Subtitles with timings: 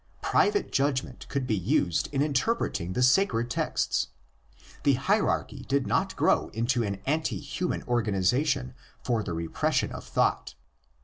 [0.23, 4.07] Private judgment could be used in interpreting the sacred texts.
[4.81, 10.55] The hierarchy did not grow into an anti human organisation for the repression of thought.